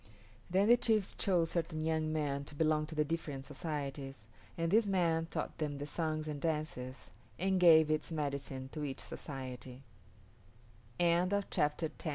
[0.49, 4.25] Then the chiefs chose certain young men to belong to the different societies,
[4.57, 9.01] and this man taught them the songs and dances, and gave its medicine to each
[9.01, 9.29] soc